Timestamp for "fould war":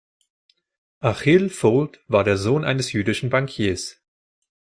1.51-2.23